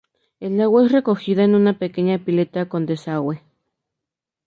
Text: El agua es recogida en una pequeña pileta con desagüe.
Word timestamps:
El 0.39 0.59
agua 0.61 0.83
es 0.83 0.91
recogida 0.91 1.43
en 1.43 1.53
una 1.53 1.77
pequeña 1.77 2.17
pileta 2.17 2.67
con 2.67 2.87
desagüe. 2.87 3.43